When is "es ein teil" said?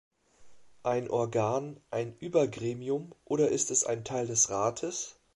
3.69-4.25